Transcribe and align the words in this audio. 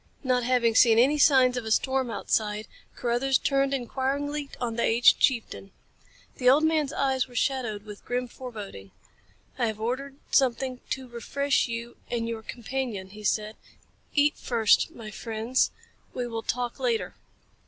Not 0.23 0.41
having 0.43 0.73
seen 0.73 0.97
any 0.97 1.19
signs 1.19 1.57
of 1.57 1.63
a 1.63 1.69
storm 1.69 2.09
outside 2.09 2.65
Carruthers 2.95 3.37
turned 3.37 3.71
inquiringly 3.71 4.49
on 4.59 4.75
the 4.75 4.81
aged 4.81 5.19
chieftain. 5.19 5.69
The 6.37 6.49
old 6.49 6.63
man's 6.63 6.91
eyes 6.91 7.27
were 7.27 7.35
shadowed 7.35 7.85
with 7.85 8.03
grim 8.03 8.27
foreboding. 8.27 8.89
"I 9.59 9.67
have 9.67 9.79
ordered 9.79 10.15
something 10.31 10.79
to 10.89 11.07
refresh 11.07 11.67
you 11.67 11.97
and 12.09 12.27
your 12.27 12.41
companion," 12.41 13.11
he 13.11 13.23
said. 13.23 13.57
"Eat 14.15 14.37
first, 14.37 14.89
my 14.89 15.11
friends. 15.11 15.69
We 16.15 16.25
will 16.25 16.41
talk 16.41 16.79
later." 16.79 17.13